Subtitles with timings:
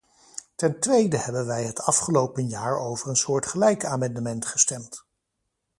[0.55, 5.05] Ten tweede hebben wij het afgelopen jaar over een soortgelijk amendement gestemd.